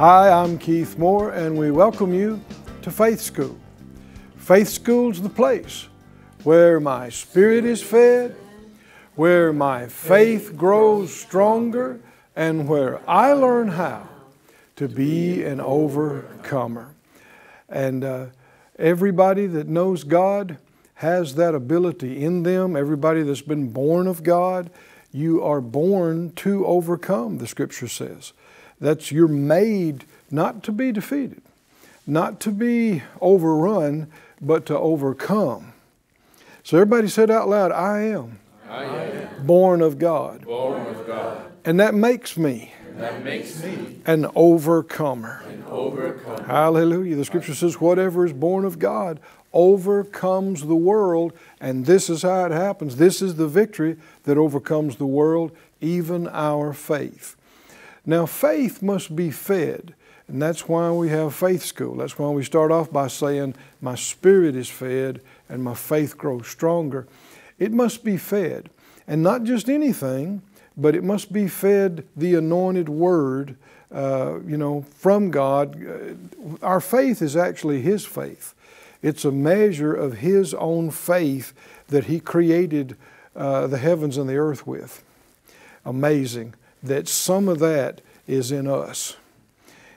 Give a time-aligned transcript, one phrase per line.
[0.00, 2.40] Hi, I'm Keith Moore, and we welcome you
[2.80, 3.58] to Faith School.
[4.34, 5.88] Faith School's the place
[6.42, 8.34] where my spirit is fed,
[9.14, 12.00] where my faith grows stronger,
[12.34, 14.08] and where I learn how
[14.76, 16.94] to be an overcomer.
[17.68, 18.26] And uh,
[18.78, 20.56] everybody that knows God
[20.94, 22.74] has that ability in them.
[22.74, 24.70] Everybody that's been born of God,
[25.12, 28.32] you are born to overcome, the scripture says.
[28.80, 31.42] That's you're made not to be defeated,
[32.06, 35.72] not to be overrun, but to overcome.
[36.64, 40.44] So everybody said out loud, I am, I am born of God.
[40.44, 41.50] born of God.
[41.64, 45.42] And that makes me That makes me an overcomer.
[45.48, 46.44] an overcomer.
[46.44, 47.16] Hallelujah.
[47.16, 49.20] The scripture says, whatever is born of God
[49.52, 52.96] overcomes the world, and this is how it happens.
[52.96, 57.36] This is the victory that overcomes the world, even our faith.
[58.06, 59.94] Now, faith must be fed,
[60.26, 61.96] and that's why we have faith school.
[61.96, 66.46] That's why we start off by saying, My spirit is fed and my faith grows
[66.46, 67.06] stronger.
[67.58, 68.70] It must be fed,
[69.06, 70.42] and not just anything,
[70.76, 73.56] but it must be fed the anointed word,
[73.92, 75.84] uh, you know, from God.
[75.84, 76.14] Uh,
[76.62, 78.54] Our faith is actually His faith.
[79.02, 81.52] It's a measure of His own faith
[81.88, 82.96] that He created
[83.36, 85.02] uh, the heavens and the earth with.
[85.84, 89.16] Amazing that some of that is in us.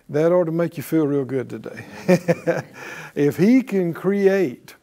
[0.09, 1.85] That ought to make you feel real good today.
[3.15, 4.75] if He can create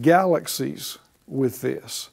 [0.00, 2.10] galaxies with this,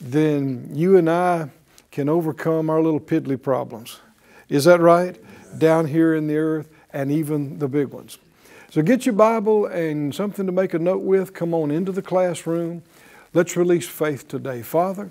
[0.00, 1.50] then you and I
[1.90, 4.00] can overcome our little piddly problems.
[4.48, 5.18] Is that right?
[5.58, 8.18] Down here in the earth and even the big ones.
[8.70, 11.32] So get your Bible and something to make a note with.
[11.32, 12.82] Come on into the classroom.
[13.32, 14.62] Let's release faith today.
[14.62, 15.10] Father,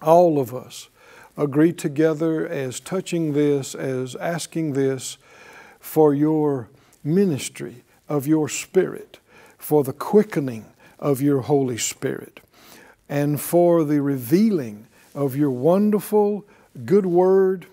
[0.00, 0.88] all of us
[1.36, 5.18] agree together as touching this, as asking this
[5.80, 6.68] for your
[7.02, 9.18] ministry of your Spirit,
[9.58, 10.66] for the quickening
[10.98, 12.40] of your Holy Spirit,
[13.08, 16.44] and for the revealing of your wonderful,
[16.84, 17.66] good word.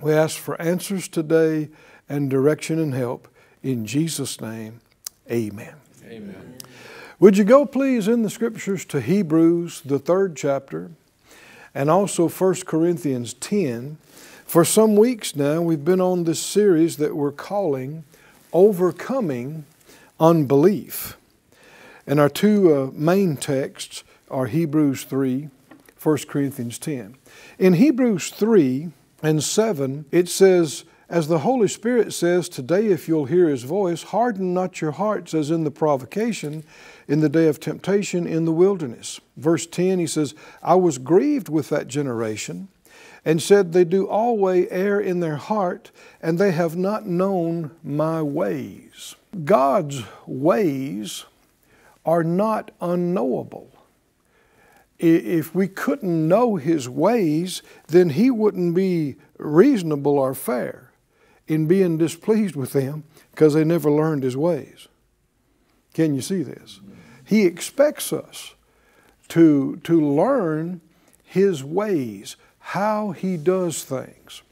[0.00, 1.68] We ask for answers today
[2.08, 3.28] and direction and help.
[3.62, 4.80] In Jesus' name,
[5.30, 5.74] amen.
[6.06, 6.54] Amen.
[7.20, 10.92] Would you go, please, in the scriptures to Hebrews, the third chapter,
[11.74, 13.98] and also 1 Corinthians 10.
[14.44, 18.04] For some weeks now, we've been on this series that we're calling
[18.52, 19.64] Overcoming
[20.18, 21.16] Unbelief.
[22.06, 25.50] And our two uh, main texts are Hebrews 3,
[26.02, 27.16] 1 Corinthians 10.
[27.58, 28.90] In Hebrews 3
[29.22, 34.04] and 7, it says, as the Holy Spirit says, Today, if you'll hear His voice,
[34.04, 36.64] harden not your hearts as in the provocation,
[37.08, 39.18] in the day of temptation in the wilderness.
[39.36, 42.68] Verse 10, he says, I was grieved with that generation
[43.24, 45.90] and said, They do always err in their heart,
[46.22, 49.16] and they have not known my ways.
[49.44, 51.24] God's ways
[52.04, 53.70] are not unknowable.
[54.98, 60.90] If we couldn't know His ways, then He wouldn't be reasonable or fair
[61.46, 64.88] in being displeased with them because they never learned His ways.
[65.98, 66.78] Can you see this?
[67.24, 68.54] He expects us
[69.30, 70.80] to, to learn
[71.24, 74.42] His ways, how He does things.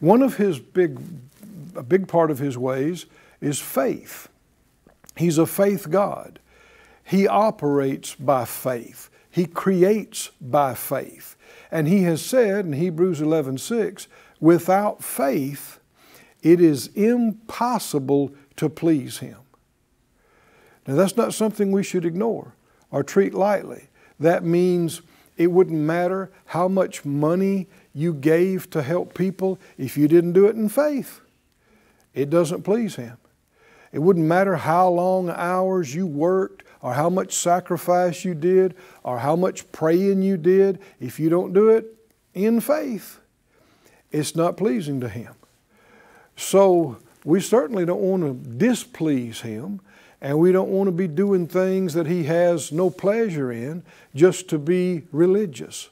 [0.00, 1.00] One of His big,
[1.74, 3.06] a big part of His ways
[3.40, 4.28] is faith.
[5.16, 6.40] He's a faith God.
[7.02, 9.08] He operates by faith.
[9.30, 11.36] He creates by faith.
[11.70, 14.08] And he has said in Hebrews 11:6,
[14.40, 15.78] without faith
[16.42, 19.38] it is impossible to please him.
[20.86, 22.54] Now that's not something we should ignore
[22.90, 23.88] or treat lightly.
[24.20, 25.02] That means
[25.36, 30.46] it wouldn't matter how much money you gave to help people if you didn't do
[30.46, 31.20] it in faith.
[32.14, 33.18] It doesn't please him.
[33.92, 39.18] It wouldn't matter how long hours you worked or how much sacrifice you did or
[39.18, 40.78] how much praying you did.
[41.00, 41.86] If you don't do it
[42.34, 43.18] in faith,
[44.10, 45.34] it's not pleasing to Him.
[46.36, 49.80] So we certainly don't want to displease Him
[50.20, 53.82] and we don't want to be doing things that He has no pleasure in
[54.14, 55.88] just to be religious.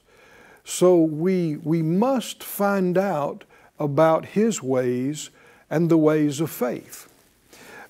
[0.65, 3.45] So we, we must find out
[3.79, 5.31] about His ways
[5.69, 7.11] and the ways of faith.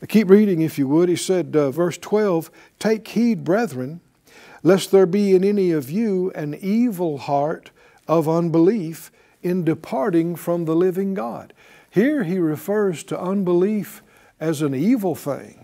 [0.08, 1.08] Keep reading if you would.
[1.08, 4.00] He said, uh, verse 12, Take heed, brethren,
[4.62, 7.70] lest there be in any of you an evil heart
[8.06, 9.10] of unbelief
[9.42, 11.52] in departing from the living God.
[11.90, 14.02] Here he refers to unbelief
[14.40, 15.63] as an evil thing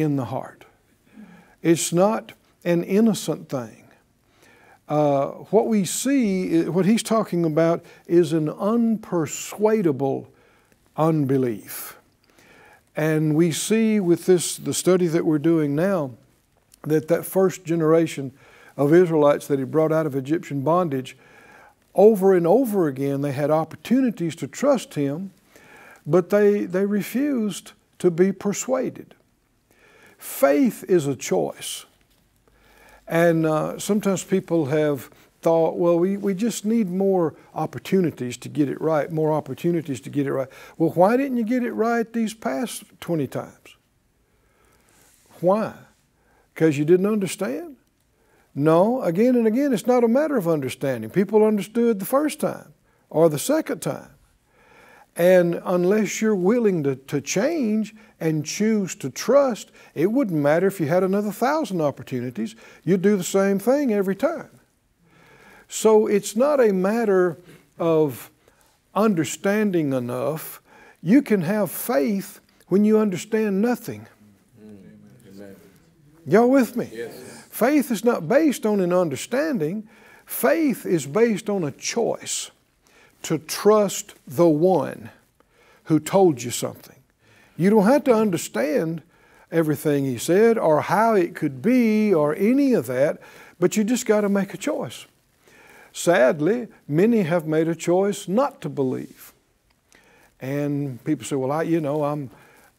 [0.00, 0.64] in the heart.
[1.62, 2.32] It's not
[2.64, 3.84] an innocent thing.
[4.88, 10.26] Uh, what we see, what he's talking about, is an unpersuadable
[10.96, 11.98] unbelief.
[12.96, 16.12] And we see with this, the study that we're doing now,
[16.82, 18.32] that that first generation
[18.76, 21.16] of Israelites that he brought out of Egyptian bondage,
[21.94, 25.32] over and over again they had opportunities to trust him,
[26.06, 29.14] but they, they refused to be persuaded.
[30.18, 31.86] Faith is a choice.
[33.06, 35.10] And uh, sometimes people have
[35.40, 40.10] thought, well, we, we just need more opportunities to get it right, more opportunities to
[40.10, 40.48] get it right.
[40.76, 43.76] Well, why didn't you get it right these past 20 times?
[45.40, 45.74] Why?
[46.52, 47.76] Because you didn't understand?
[48.54, 51.10] No, again and again, it's not a matter of understanding.
[51.10, 52.74] People understood the first time
[53.08, 54.10] or the second time.
[55.18, 60.78] And unless you're willing to, to change and choose to trust, it wouldn't matter if
[60.78, 62.54] you had another thousand opportunities.
[62.84, 64.48] You'd do the same thing every time.
[65.68, 67.36] So it's not a matter
[67.80, 68.30] of
[68.94, 70.62] understanding enough.
[71.02, 72.38] You can have faith
[72.68, 74.06] when you understand nothing.
[74.62, 75.56] Amen.
[76.26, 76.90] Y'all with me?
[76.92, 77.12] Yes.
[77.50, 79.88] Faith is not based on an understanding.
[80.26, 82.52] Faith is based on a choice
[83.28, 85.10] to trust the one
[85.84, 86.96] who told you something.
[87.58, 89.02] You don't have to understand
[89.52, 93.20] everything he said or how it could be or any of that,
[93.60, 95.04] but you just got to make a choice.
[95.92, 99.34] Sadly, many have made a choice not to believe.
[100.40, 102.30] And people say, well, I, you know, I'm,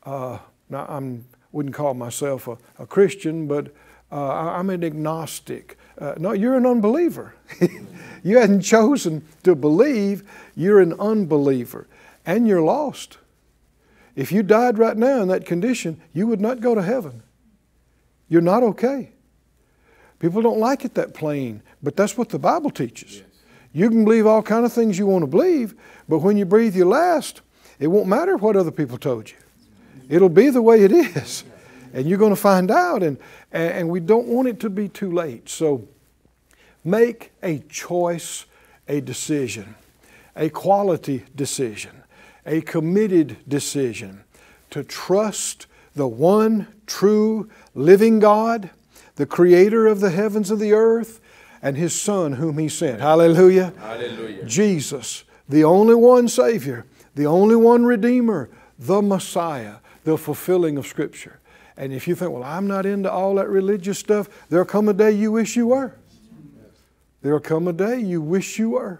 [0.03, 0.39] uh,
[0.71, 3.71] I'm wouldn't call myself a, a Christian, but
[4.11, 5.77] uh, I'm an agnostic.
[5.99, 7.33] Uh, no, you're an unbeliever.
[8.23, 10.23] you hadn't chosen to believe,
[10.55, 11.87] you're an unbeliever.
[12.25, 13.17] And you're lost.
[14.15, 17.23] If you died right now in that condition, you would not go to heaven.
[18.27, 19.11] You're not okay.
[20.19, 23.17] People don't like it that plain, but that's what the Bible teaches.
[23.17, 23.25] Yes.
[23.71, 25.75] You can believe all kind of things you want to believe,
[26.07, 27.41] but when you breathe your last,
[27.79, 29.37] it won't matter what other people told you.
[30.09, 31.43] It'll be the way it is.
[31.93, 33.17] And you're going to find out, and,
[33.51, 35.49] and we don't want it to be too late.
[35.49, 35.87] So
[36.83, 38.45] make a choice,
[38.87, 39.75] a decision,
[40.35, 42.03] a quality decision,
[42.45, 44.23] a committed decision
[44.69, 48.69] to trust the one true living God
[49.19, 51.19] the creator of the heavens and the earth,
[51.61, 53.01] and his son whom he sent.
[53.01, 53.73] Hallelujah.
[53.77, 54.45] Hallelujah.
[54.45, 56.85] Jesus, the only one Savior,
[57.15, 58.49] the only one Redeemer,
[58.79, 59.75] the Messiah,
[60.05, 61.41] the fulfilling of Scripture.
[61.79, 64.93] And if you think, well, I'm not into all that religious stuff, there'll come a
[64.93, 65.95] day you wish you were.
[67.21, 68.99] There'll come a day you wish you were.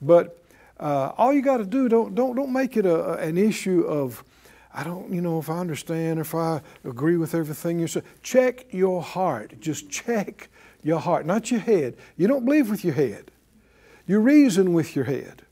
[0.00, 0.42] But
[0.78, 4.24] uh, all you got to do, don't, don't, don't make it a, an issue of,
[4.72, 8.00] I don't, you know, if I understand, if I agree with everything you say.
[8.22, 9.60] Check your heart.
[9.60, 10.48] Just check
[10.82, 11.94] your heart, not your head.
[12.16, 13.30] You don't believe with your head.
[14.06, 15.42] You reason with your head.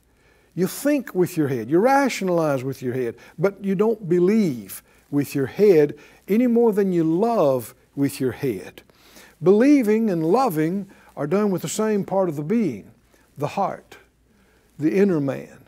[0.55, 1.69] You think with your head.
[1.69, 3.15] You rationalize with your head.
[3.37, 5.95] But you don't believe with your head
[6.27, 8.81] any more than you love with your head.
[9.41, 12.91] Believing and loving are done with the same part of the being,
[13.37, 13.97] the heart,
[14.77, 15.65] the inner man.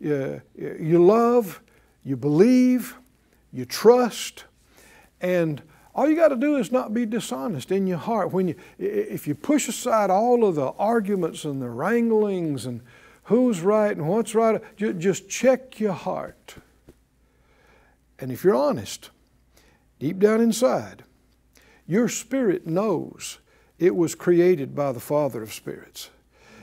[0.00, 1.60] You, you love
[2.04, 2.96] you believe,
[3.52, 4.44] you trust,
[5.20, 5.62] and
[5.94, 8.32] all you got to do is not be dishonest in your heart.
[8.32, 12.80] When you, if you push aside all of the arguments and the wranglings and
[13.24, 16.56] who's right and what's right, just check your heart.
[18.22, 19.10] And if you're honest,
[19.98, 21.02] deep down inside,
[21.88, 23.38] your spirit knows
[23.80, 26.08] it was created by the Father of spirits.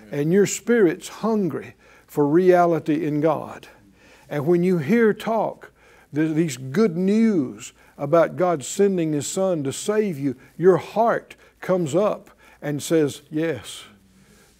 [0.10, 1.75] And your spirit's hungry
[2.08, 3.68] for reality in God.
[4.30, 5.74] And when you hear talk,
[6.13, 12.30] these good news about God sending His Son to save you, your heart comes up
[12.62, 13.84] and says, Yes,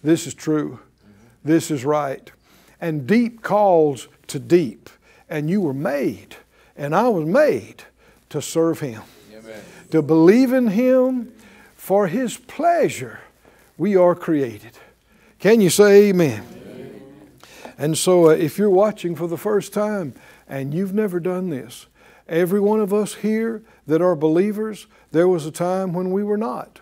[0.04, 0.72] this is true.
[0.72, 1.48] Mm-hmm.
[1.48, 2.30] This is right.
[2.78, 4.90] And deep calls to deep.
[5.30, 6.36] And you were made,
[6.80, 7.84] and I was made
[8.30, 9.60] to serve Him, Amen.
[9.90, 11.30] to believe in Him
[11.76, 13.20] for His pleasure.
[13.76, 14.72] We are created.
[15.38, 16.42] Can you say amen?
[17.76, 20.14] And so, uh, if you're watching for the first time
[20.48, 21.86] and you've never done this,
[22.28, 26.36] every one of us here that are believers, there was a time when we were
[26.38, 26.80] not.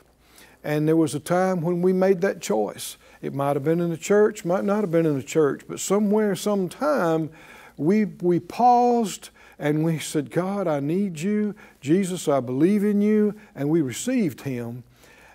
[0.63, 2.97] And there was a time when we made that choice.
[3.21, 5.81] It might have been in the church, might not have been in the church, but
[5.81, 7.31] somewhere, sometime,
[7.77, 11.55] we, we paused and we said, God, I need you.
[11.81, 13.35] Jesus, I believe in you.
[13.55, 14.85] And we received Him.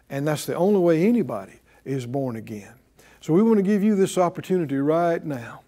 [0.09, 2.73] And that's the only way anybody is born again.
[3.19, 5.61] So we want to give you this opportunity right now.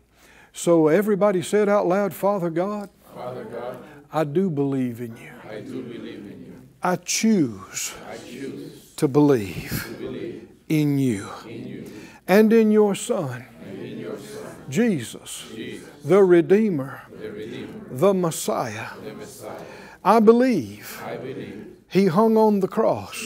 [0.54, 3.78] So everybody said out loud, Father God, Father God,
[4.12, 5.32] I do believe in you.
[5.50, 6.62] I do believe in you.
[6.82, 11.92] I choose I choose to believe to believe in you in you
[12.28, 14.35] and in your Son, and in your Son,
[14.70, 18.88] Jesus, Jesus, the Redeemer, the Redeemer, the Messiah.
[19.04, 19.62] the Messiah.
[20.04, 21.66] I believe I believe.
[21.90, 23.24] He hung on the cross.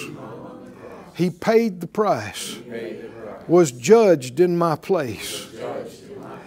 [1.16, 6.38] He paid the price, He paid the price, was judged in my place, in my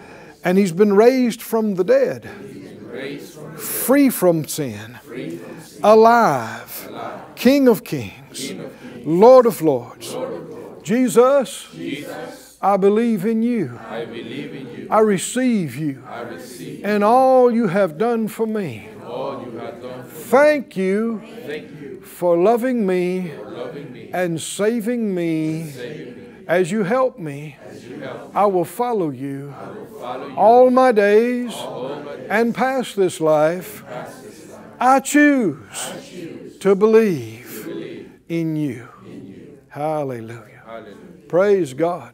[0.43, 6.87] and He's been raised from the dead, from free from sin, free from sin, alive,
[6.89, 10.13] alive, King of kings, King of kings, Lord of lords.
[10.13, 10.83] Lord of lords.
[10.87, 13.79] Jesus, Jesus, I believe in you.
[13.89, 14.72] I believe in you.
[14.89, 18.87] I receive you I receive and all you have done for me.
[19.05, 20.23] all you have done for me.
[20.25, 25.69] Thank you Thank you for loving me for loving me, and saving me.
[25.69, 26.23] saving me.
[26.47, 30.35] As you help me, As you help, I will follow you I will follow you
[30.35, 32.27] all my days all my days.
[32.29, 33.83] and past this life.
[33.85, 34.61] Past this life.
[34.79, 38.87] I choose I choose to believe to believe in you.
[39.05, 39.57] in you.
[39.69, 40.61] Hallelujah.
[40.65, 40.95] Hallelujah.
[41.27, 42.13] Praise God.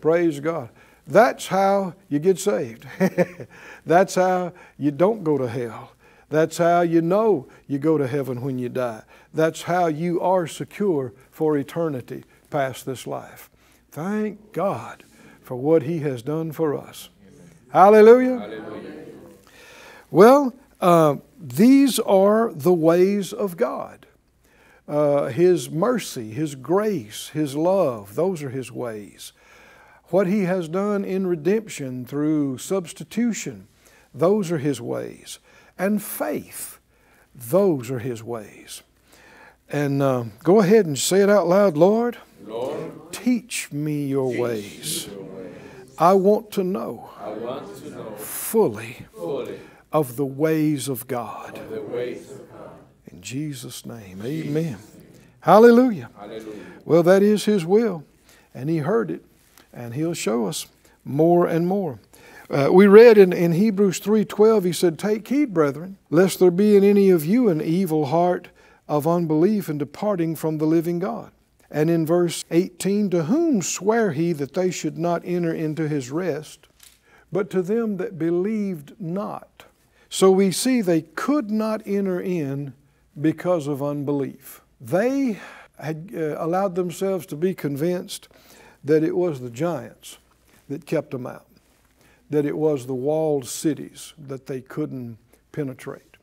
[0.00, 0.68] Praise God.
[1.06, 2.86] That's how you get saved.
[3.86, 5.92] That's how you don't go to hell.
[6.28, 9.02] That's how you know you go to heaven when you die.
[9.34, 13.50] That's how you are secure for eternity past this life.
[13.90, 15.04] Thank God
[15.42, 17.10] for what He has done for us.
[17.70, 18.38] Hallelujah.
[18.38, 18.92] Hallelujah.
[20.10, 24.06] Well, uh, these are the ways of God.
[24.88, 29.32] Uh, his mercy, His grace, His love, those are His ways.
[30.12, 33.66] What He has done in redemption through substitution,
[34.14, 35.38] those are His ways.
[35.78, 36.78] And faith,
[37.34, 38.82] those are His ways.
[39.70, 45.06] And uh, go ahead and say it out loud Lord, Lord, teach me your ways.
[45.06, 45.22] your.
[45.98, 49.60] I want to know I want to know fully fully
[49.92, 51.58] of the ways of God.
[51.70, 52.70] the ways of God.
[53.06, 54.78] In Jesus' name, amen.
[55.40, 56.10] Hallelujah.
[56.18, 56.66] Hallelujah.
[56.84, 58.04] Well, that is His will,
[58.54, 59.24] and He heard it,
[59.72, 60.66] and He'll show us
[61.04, 61.98] more and more.
[62.50, 66.76] Uh, we read in, in Hebrews 3.12, He said, Take heed, brethren, lest there be
[66.76, 68.48] in any of you an evil heart
[68.88, 71.32] of unbelief and departing from the living God.
[71.70, 76.10] And in verse 18, To whom sware He that they should not enter into His
[76.10, 76.68] rest,
[77.32, 79.64] but to them that believed not?
[80.10, 82.74] So we see they could not enter in
[83.18, 84.60] because of unbelief.
[84.78, 85.38] They
[85.78, 88.28] had uh, allowed themselves to be convinced
[88.84, 90.18] that it was the giants
[90.68, 91.46] that kept them out,
[92.30, 95.18] that it was the walled cities that they couldn't
[95.52, 96.16] penetrate,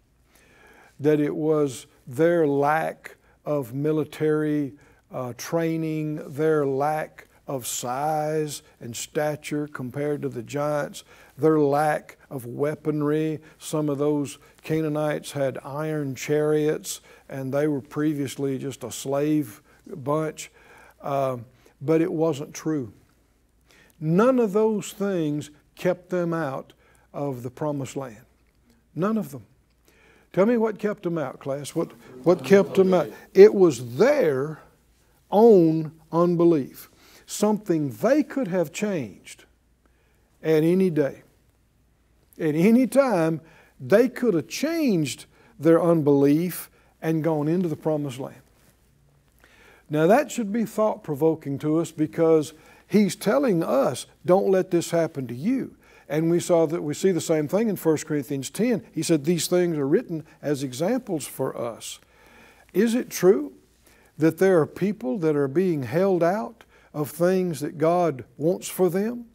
[0.99, 4.73] that it was their lack of military
[5.11, 11.03] uh, training, their lack of size and stature compared to the giants,
[11.37, 13.39] their lack of weaponry.
[13.57, 20.51] Some of those Canaanites had iron chariots, and they were previously just a slave bunch.
[21.01, 21.45] Um,
[21.81, 22.93] but it wasn't true.
[24.00, 26.74] None of those things kept them out
[27.13, 28.25] of the promised land.
[28.95, 29.45] None of them.
[30.33, 31.74] Tell me what kept them out, class.
[31.74, 31.91] What,
[32.24, 33.09] what kept them out?
[33.33, 34.62] It was their
[35.31, 36.89] own unbelief.
[37.25, 39.45] Something they could have changed
[40.43, 41.24] at any day.
[42.39, 43.41] At any time,
[43.79, 45.25] they could have changed
[45.59, 46.69] their unbelief
[47.01, 48.41] and gone into the promised land.
[49.89, 52.53] Now, that should be thought provoking to us because
[52.88, 55.75] he's telling us, don't let this happen to you.
[56.08, 58.84] And we saw that we see the same thing in 1 Corinthians 10.
[58.91, 62.00] He said these things are written as examples for us.
[62.74, 63.53] Is it true
[64.17, 68.89] that there are people that are being held out of things that God wants for
[68.89, 69.25] them?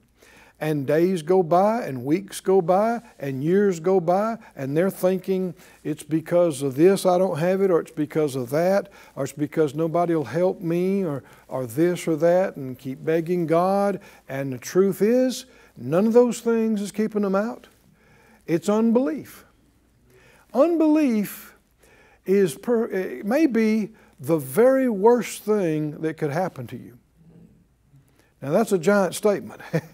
[0.64, 5.54] And days go by, and weeks go by, and years go by, and they're thinking
[5.82, 9.34] it's because of this I don't have it, or it's because of that, or it's
[9.34, 14.00] because nobody will help me, or, or this or that, and keep begging God.
[14.26, 15.44] And the truth is,
[15.76, 17.66] none of those things is keeping them out.
[18.46, 19.44] It's unbelief.
[20.54, 21.56] Unbelief
[22.24, 26.96] is per, may be the very worst thing that could happen to you.
[28.40, 29.60] Now, that's a giant statement.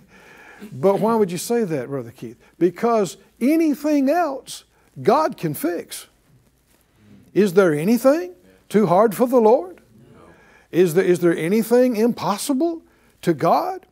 [0.72, 2.38] but why would you say that, Brother Keith?
[2.58, 4.64] Because anything else
[5.02, 6.06] God can fix.
[7.32, 8.34] Is there anything
[8.68, 9.80] too hard for the Lord?
[10.70, 12.82] Is there, is there anything impossible
[13.22, 13.86] to God?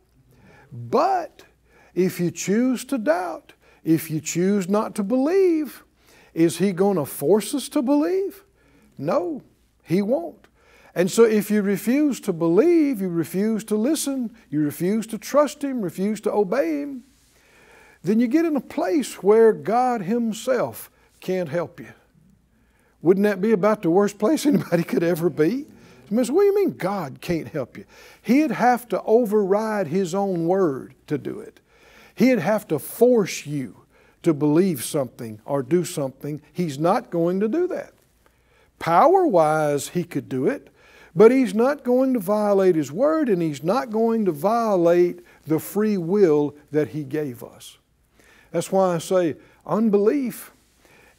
[0.71, 1.43] But
[1.95, 5.83] if you choose to doubt, if you choose not to believe,
[6.33, 8.43] Is He going to force us to believe?
[8.97, 9.41] No,
[9.83, 10.47] He won't.
[10.95, 15.63] And so if you refuse to believe, you refuse to listen, you refuse to trust
[15.63, 17.03] Him, refuse to obey Him,
[18.03, 21.91] then you get in a place where God Himself can't help you.
[23.01, 25.67] Wouldn't that be about the worst place anybody could ever be?
[26.11, 27.85] Miss, what do you mean God can't help you?
[28.21, 31.59] He'd have to override His own word to do it.
[32.15, 33.85] He'd have to force you
[34.23, 36.41] to believe something or do something.
[36.51, 37.93] He's not going to do that.
[38.79, 40.69] Power wise, He could do it,
[41.15, 45.59] but He's not going to violate His word and He's not going to violate the
[45.59, 47.77] free will that He gave us.
[48.51, 49.35] That's why I say
[49.65, 50.51] unbelief,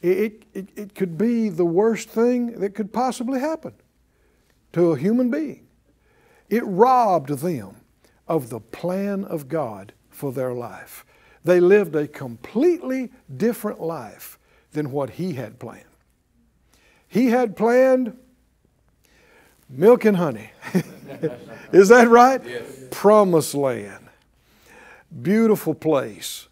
[0.02, 3.74] it, it, it could be the worst thing that could possibly happen
[4.72, 5.66] to a human being.
[6.48, 7.76] It robbed them
[8.26, 11.04] of the plan of God for their life.
[11.44, 14.38] They lived a completely different life
[14.72, 15.84] than what He had planned.
[17.08, 18.16] He had planned
[19.70, 20.50] milk and honey.
[21.72, 22.44] Is that right?
[22.44, 22.64] Yes.
[22.90, 24.08] Promised land.
[25.22, 26.48] Beautiful place.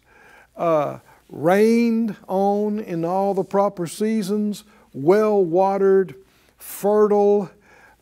[0.55, 0.99] Uh,
[1.29, 6.15] rained on in all the proper seasons, well watered,
[6.57, 7.51] fertile,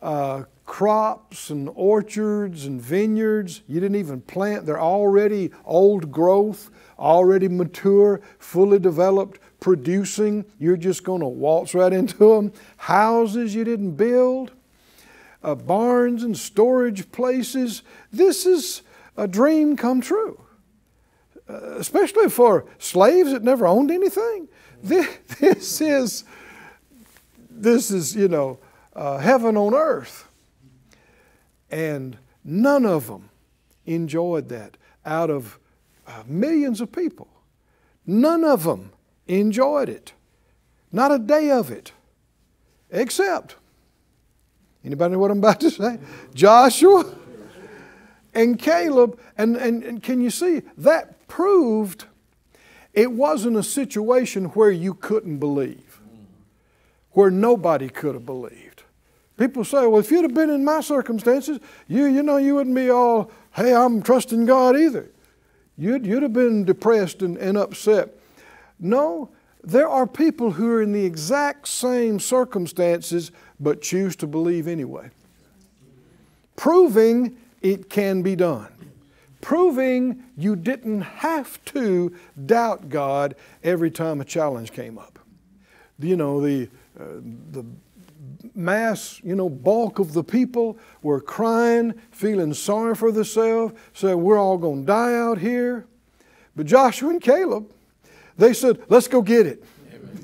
[0.00, 3.62] uh, crops and orchards and vineyards.
[3.66, 10.44] You didn't even plant, they're already old growth, already mature, fully developed, producing.
[10.58, 12.52] You're just going to waltz right into them.
[12.76, 14.52] Houses you didn't build,
[15.42, 17.82] uh, barns and storage places.
[18.12, 18.82] This is
[19.16, 20.44] a dream come true.
[21.48, 24.48] Uh, especially for slaves that never owned anything.
[24.82, 25.08] This,
[25.40, 26.24] this is,
[27.50, 28.58] this is, you know,
[28.94, 30.28] uh, heaven on earth.
[31.70, 33.30] And none of them
[33.86, 35.58] enjoyed that out of
[36.06, 37.28] uh, millions of people.
[38.06, 38.92] None of them
[39.26, 40.12] enjoyed it.
[40.92, 41.92] Not a day of it.
[42.90, 43.56] Except,
[44.88, 45.98] anybody know what I'm about to say?
[46.34, 47.14] Joshua
[48.34, 49.18] and Caleb.
[49.36, 50.62] And, and, and can you see?
[50.78, 52.06] That proved
[52.94, 56.00] it wasn't a situation where you couldn't believe,
[57.12, 58.82] where nobody could have believed.
[59.36, 62.74] People say, well, if you'd have been in my circumstances, you, you know, you wouldn't
[62.74, 65.10] be all, hey, I'm trusting God either.
[65.76, 68.18] You'd, you'd have been depressed and, and upset.
[68.80, 69.30] No,
[69.68, 75.10] there are people who are in the exact same circumstances but choose to believe anyway.
[76.56, 78.72] Proving it can be done.
[79.42, 85.18] Proving you didn't have to doubt God every time a challenge came up.
[85.98, 87.04] You know, the, uh,
[87.50, 87.66] the
[88.54, 94.38] mass, you know, bulk of the people were crying, feeling sorry for themselves, saying, We're
[94.38, 95.86] all going to die out here.
[96.56, 97.70] But Joshua and Caleb,
[98.38, 99.64] they said, Let's go get it.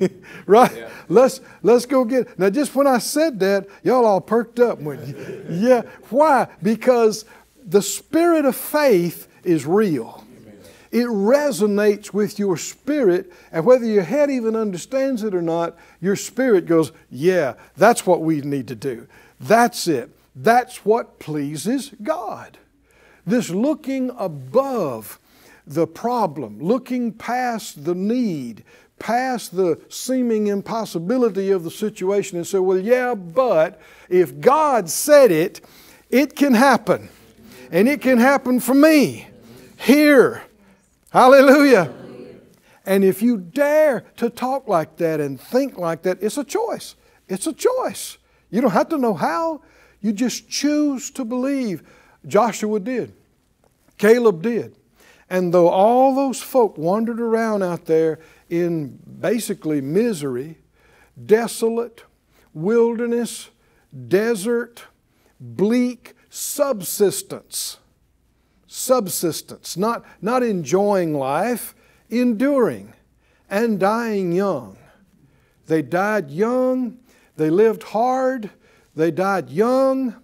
[0.46, 0.74] right?
[0.74, 0.90] Yeah.
[1.08, 2.38] Let's let's go get it.
[2.38, 5.82] Now just when I said that, y'all all perked up when Yeah.
[6.10, 6.48] Why?
[6.62, 7.24] Because
[7.64, 10.24] the spirit of faith is real.
[10.90, 16.14] It resonates with your spirit, and whether your head even understands it or not, your
[16.14, 19.08] spirit goes, Yeah, that's what we need to do.
[19.40, 20.10] That's it.
[20.36, 22.58] That's what pleases God.
[23.26, 25.18] This looking above
[25.66, 28.64] the problem, looking past the need,
[28.98, 35.30] past the seeming impossibility of the situation and say, Well, yeah, but if God said
[35.30, 35.60] it,
[36.10, 37.08] it can happen.
[37.70, 39.28] And it can happen for me
[39.78, 40.44] here
[41.14, 41.94] Hallelujah.
[42.84, 46.96] And if you dare to talk like that and think like that, it's a choice.
[47.28, 48.18] It's a choice.
[48.50, 49.62] You don't have to know how.
[50.00, 51.84] You just choose to believe.
[52.26, 53.14] Joshua did.
[53.96, 54.74] Caleb did.
[55.30, 60.58] And though all those folk wandered around out there in basically misery,
[61.24, 62.04] desolate,
[62.52, 63.50] wilderness,
[64.08, 64.84] desert,
[65.40, 67.78] bleak subsistence,
[68.66, 71.74] subsistence, not, not enjoying life,
[72.10, 72.92] enduring
[73.48, 74.76] and dying young.
[75.66, 76.98] They died young,
[77.36, 78.50] they lived hard,
[78.94, 80.16] they died young,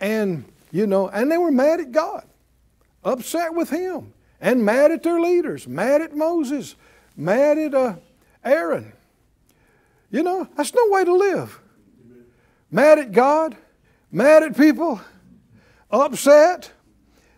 [0.00, 2.26] and you know, and they were mad at God,
[3.06, 6.74] upset with Him, and mad at their leaders, mad at Moses,
[7.16, 7.94] mad at uh,
[8.44, 8.92] Aaron.
[10.10, 11.60] You know, that's no way to live.
[12.70, 13.56] Mad at God,
[14.10, 15.00] mad at people,
[15.90, 16.72] upset,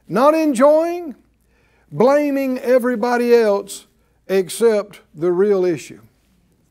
[0.08, 1.14] not enjoying,
[1.92, 3.86] blaming everybody else
[4.26, 6.00] except the real issue.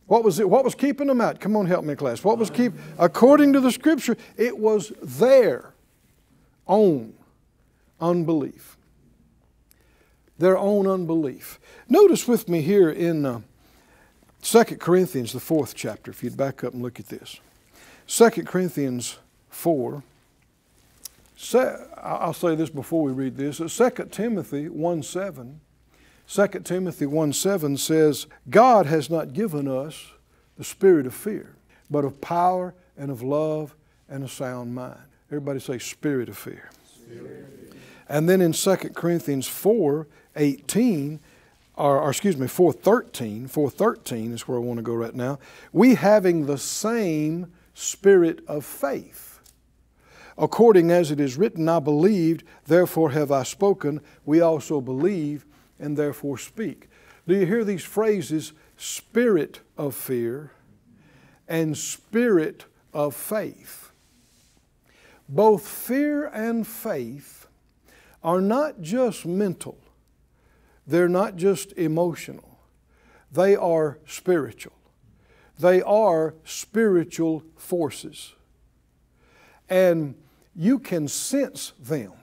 [0.07, 0.49] What was it?
[0.49, 1.39] What was keeping them out?
[1.39, 2.23] Come on, help me, class.
[2.23, 2.73] What was keep?
[2.97, 5.73] According to the Scripture, it was their
[6.65, 7.13] own
[7.99, 8.76] unbelief.
[10.39, 11.59] Their own unbelief.
[11.89, 13.41] Notice with me here in uh,
[14.41, 17.39] 2 Corinthians, the fourth chapter, if you'd back up and look at this.
[18.07, 19.17] 2 Corinthians
[19.49, 20.03] 4.
[21.97, 23.57] I'll say this before we read this.
[23.57, 25.59] 2 Timothy 1 7.
[26.27, 30.11] 2 Timothy 1 7 says, God has not given us
[30.57, 31.55] the spirit of fear,
[31.89, 33.75] but of power and of love
[34.09, 34.99] and a sound mind.
[35.29, 36.69] Everybody say, spirit of fear.
[36.85, 37.79] Spirit of fear.
[38.09, 41.19] And then in 2 Corinthians 4 18,
[41.75, 45.39] or, or, excuse me, 413, 413 is where I want to go right now.
[45.71, 49.39] We having the same spirit of faith.
[50.37, 54.01] According as it is written, I believed, therefore have I spoken.
[54.25, 55.45] We also believe
[55.79, 56.89] and therefore speak.
[57.27, 60.51] Do you hear these phrases, spirit of fear
[61.47, 63.91] and spirit of faith?
[65.29, 67.47] Both fear and faith
[68.23, 69.77] are not just mental
[70.87, 72.59] they're not just emotional,
[73.31, 74.73] they are spiritual.
[75.59, 78.33] They are spiritual forces.
[79.69, 80.15] And
[80.55, 82.13] you can sense them.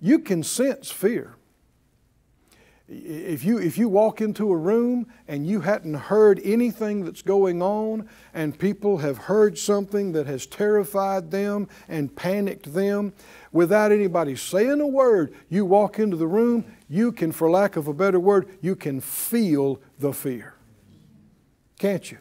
[0.00, 1.36] You can sense fear.
[2.94, 7.62] If you, if you walk into a room and you hadn't heard anything that's going
[7.62, 13.14] on, and people have heard something that has terrified them and panicked them,
[13.50, 17.88] without anybody saying a word, you walk into the room, you can, for lack of
[17.88, 20.54] a better word, you can feel the fear.
[21.78, 22.18] Can't you?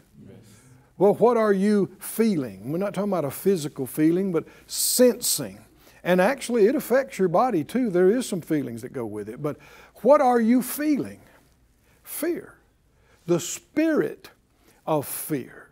[0.98, 2.72] Well, what are you feeling?
[2.72, 5.60] We're not talking about a physical feeling, but sensing.
[6.04, 7.90] And actually, it affects your body too.
[7.90, 9.42] There is some feelings that go with it.
[9.42, 9.58] But
[10.02, 11.22] what are you feeling?
[12.04, 12.56] Fear.
[13.26, 14.32] The spirit
[14.86, 15.70] of fear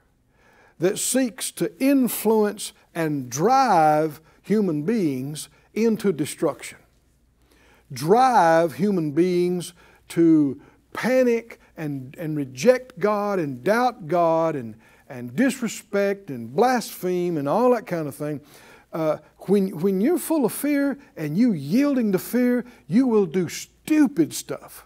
[0.79, 6.77] that seeks to influence and drive human beings into destruction,
[7.91, 9.73] drive human beings
[10.09, 10.59] to
[10.93, 14.75] panic and, and reject God and doubt God and,
[15.07, 18.41] and disrespect and blaspheme and all that kind of thing.
[18.91, 23.47] Uh, when, when you're full of fear and you yielding to fear, you will do
[23.89, 24.85] stupid stuff.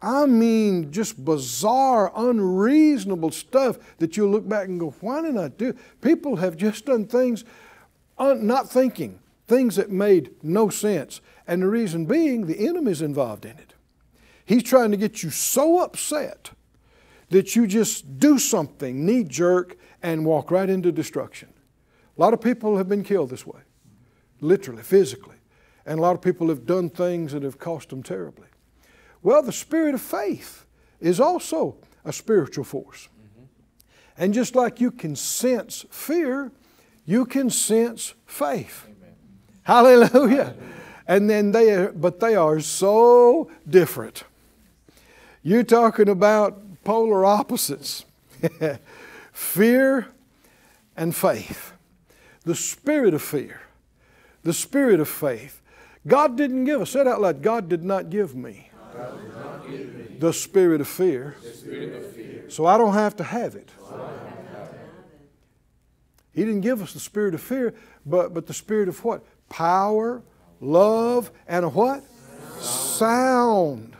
[0.00, 5.48] I mean, just bizarre, unreasonable stuff that you'll look back and go, why did I
[5.48, 5.74] do?
[6.00, 7.44] People have just done things
[8.18, 11.20] uh, not thinking, things that made no sense.
[11.48, 13.74] And the reason being, the enemy's involved in it.
[14.44, 16.50] He's trying to get you so upset
[17.30, 21.48] that you just do something knee jerk and walk right into destruction.
[22.16, 23.60] A lot of people have been killed this way,
[24.40, 25.39] literally, physically.
[25.90, 28.46] And a lot of people have done things that have cost them terribly.
[29.24, 30.64] Well, the spirit of faith
[31.00, 33.08] is also a spiritual force.
[33.08, 33.44] Mm-hmm.
[34.16, 36.52] And just like you can sense fear,
[37.06, 38.86] you can sense faith.
[38.86, 39.16] Amen.
[39.64, 40.54] Hallelujah.
[41.08, 44.22] And then they are, but they are so different.
[45.42, 48.04] You're talking about polar opposites
[49.32, 50.06] fear
[50.96, 51.72] and faith.
[52.44, 53.62] The spirit of fear,
[54.44, 55.59] the spirit of faith.
[56.06, 58.70] God didn't give us, say it out loud, God did not give me,
[59.68, 63.54] give me the, spirit of, fear, spirit of fear, so I don't have to have
[63.54, 63.70] it.
[66.32, 67.74] He didn't give us the spirit of fear,
[68.06, 69.24] but, but the spirit of what?
[69.48, 70.22] Power,
[70.60, 72.04] love, and a what?
[72.60, 73.96] Sound.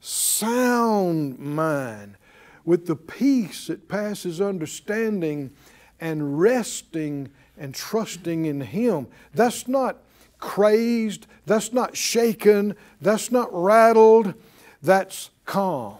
[0.00, 2.16] Sound mind.
[2.64, 5.52] With the peace that passes understanding
[6.00, 9.06] and resting and trusting in Him.
[9.32, 10.03] That's not
[10.44, 11.26] crazed.
[11.46, 12.76] That's not shaken.
[13.00, 14.34] That's not rattled.
[14.82, 15.98] That's calm.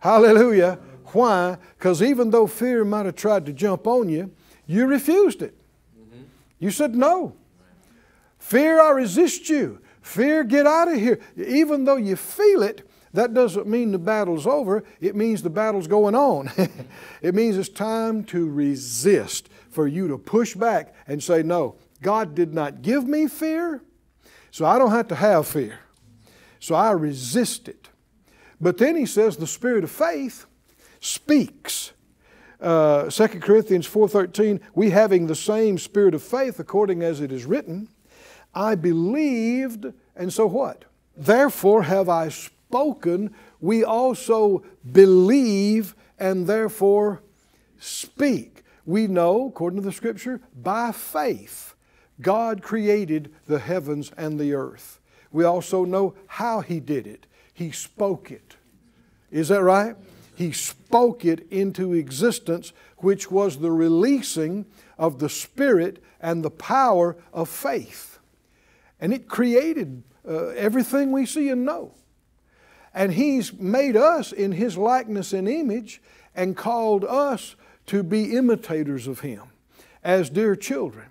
[0.00, 0.78] Hallelujah.
[1.12, 1.56] Why?
[1.78, 4.32] Because even though fear might have tried to jump on you,
[4.66, 5.54] you refused it.
[6.58, 7.36] You said no.
[8.38, 9.80] Fear, I resist you.
[10.02, 11.20] Fear, get out of here.
[11.36, 14.82] Even though you feel it, that doesn't mean the battle's over.
[15.00, 16.50] It means the battle's going on.
[17.22, 22.34] it means it's time to resist, for you to push back and say, No, God
[22.34, 23.82] did not give me fear,
[24.50, 25.80] so I don't have to have fear.
[26.60, 27.88] So I resist it.
[28.60, 30.46] But then he says the spirit of faith
[31.00, 31.92] speaks.
[32.60, 37.46] Uh, 2 Corinthians 4.13, we having the same spirit of faith according as it is
[37.46, 37.88] written,
[38.54, 40.84] I believed, and so what?
[41.16, 44.62] Therefore have I spoken, we also
[44.92, 47.22] believe, and therefore
[47.78, 48.62] speak.
[48.84, 51.73] We know, according to the scripture, by faith,
[52.20, 55.00] God created the heavens and the earth.
[55.32, 57.26] We also know how He did it.
[57.52, 58.56] He spoke it.
[59.30, 59.96] Is that right?
[60.36, 64.66] He spoke it into existence, which was the releasing
[64.98, 68.18] of the Spirit and the power of faith.
[69.00, 71.94] And it created uh, everything we see and know.
[72.92, 76.00] And He's made us in His likeness and image
[76.34, 79.42] and called us to be imitators of Him
[80.02, 81.06] as dear children.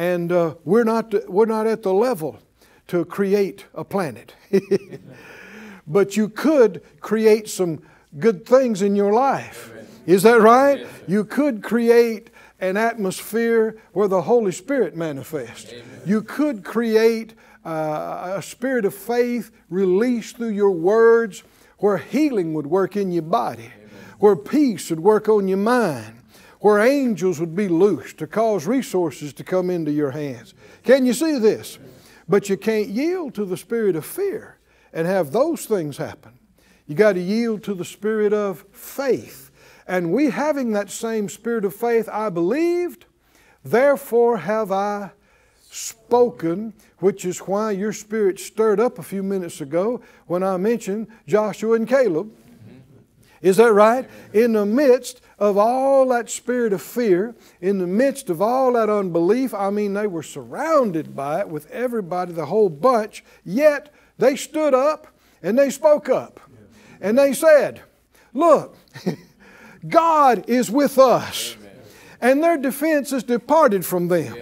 [0.00, 2.38] And uh, we're, not, we're not at the level
[2.86, 4.34] to create a planet.
[5.86, 7.82] but you could create some
[8.18, 9.68] good things in your life.
[9.70, 9.86] Amen.
[10.06, 10.78] Is that right?
[10.78, 15.70] Yes, you could create an atmosphere where the Holy Spirit manifests.
[15.70, 15.84] Amen.
[16.06, 17.34] You could create
[17.66, 21.42] uh, a spirit of faith released through your words
[21.76, 23.90] where healing would work in your body, Amen.
[24.18, 26.19] where peace would work on your mind,
[26.60, 30.54] where angels would be loosed to cause resources to come into your hands.
[30.84, 31.78] Can you see this?
[32.28, 34.58] But you can't yield to the spirit of fear
[34.92, 36.38] and have those things happen.
[36.86, 39.50] You got to yield to the spirit of faith.
[39.86, 43.06] And we having that same spirit of faith, I believed,
[43.64, 45.10] therefore have I
[45.70, 51.08] spoken, which is why your spirit stirred up a few minutes ago when I mentioned
[51.26, 52.30] Joshua and Caleb.
[53.40, 54.08] Is that right?
[54.32, 58.90] In the midst of all that spirit of fear, in the midst of all that
[58.90, 64.36] unbelief, I mean, they were surrounded by it with everybody, the whole bunch, yet they
[64.36, 65.06] stood up
[65.42, 66.38] and they spoke up.
[67.00, 67.80] And they said,
[68.34, 68.76] Look,
[69.88, 71.56] God is with us.
[72.20, 74.36] And their defense is departed from them.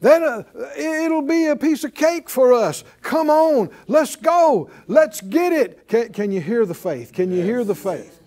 [0.00, 0.42] Then uh,
[0.76, 2.84] it'll be a piece of cake for us.
[3.00, 4.68] Come on, let's go.
[4.86, 5.88] Let's get it.
[5.88, 7.12] Can, can you hear the faith?
[7.12, 8.21] Can you hear the faith?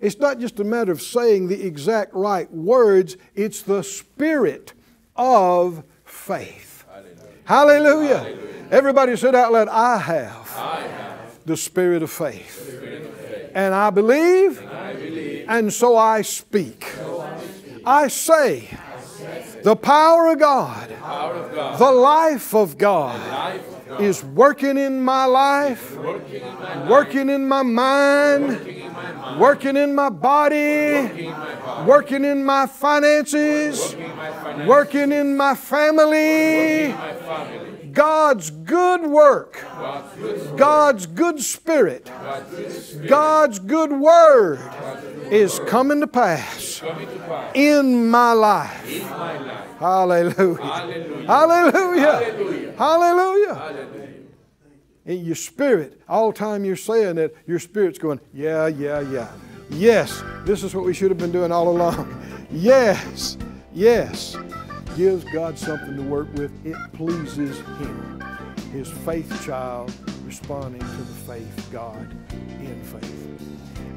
[0.00, 4.72] It's not just a matter of saying the exact right words, it's the spirit
[5.14, 6.84] of faith.
[6.88, 7.18] Hallelujah.
[7.44, 8.18] Hallelujah.
[8.18, 8.66] Hallelujah.
[8.70, 12.66] Everybody said out loud, I have, I have the spirit of faith.
[12.66, 13.50] Spirit of faith.
[13.54, 16.84] And, I believe, and I believe, and so I speak.
[16.84, 17.82] So I, speak.
[17.84, 23.20] I, say, I say, the power of God, the, of God, the life of God,
[23.28, 28.79] life of God is working in my life, working in my, working in my mind
[29.38, 31.30] working in my body,
[31.86, 33.94] working in my finances,
[34.66, 36.94] working in my family.
[37.92, 39.64] God's good work,
[40.56, 42.10] God's good spirit,
[43.08, 44.60] God's good word
[45.30, 46.82] is coming to pass
[47.54, 48.86] in my life.
[49.78, 50.62] Hallelujah.
[51.26, 52.74] Hallelujah.
[52.76, 53.99] Hallelujah
[55.06, 59.30] in your spirit, all the time you're saying it, your spirit's going, yeah, yeah, yeah.
[59.70, 62.16] Yes, this is what we should have been doing all along.
[62.52, 63.38] Yes,
[63.72, 64.36] yes.
[64.96, 66.50] Gives God something to work with.
[66.66, 68.20] It pleases Him.
[68.72, 69.94] His faith child
[70.26, 72.10] responding to the faith God
[72.60, 73.40] in faith.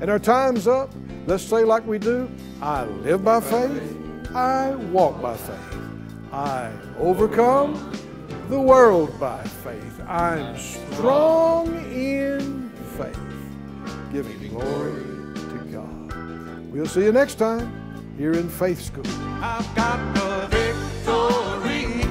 [0.02, 0.92] And our time's up.
[1.26, 2.30] Let's say like we do,
[2.62, 3.98] I live by faith,
[4.36, 5.80] I walk by faith.
[6.32, 7.92] I overcome
[8.54, 10.00] the world by faith.
[10.08, 13.18] I'm strong in faith,
[14.12, 15.02] giving glory
[15.34, 16.72] to God.
[16.72, 19.08] We'll see you next time here in Faith School.
[19.42, 22.04] I've got the victory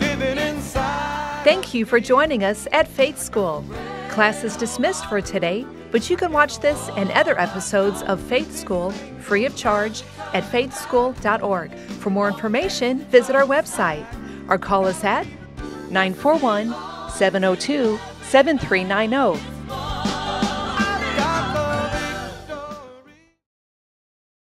[0.00, 1.44] living inside.
[1.44, 3.64] Thank you for joining us at Faith School.
[4.10, 8.54] Class is dismissed for today, but you can watch this and other episodes of Faith
[8.54, 8.90] School
[9.20, 10.02] free of charge
[10.34, 11.72] at faithschool.org.
[11.72, 14.04] For more information, visit our website
[14.50, 15.26] or call us at
[15.90, 16.72] 941
[17.10, 19.59] 702 7390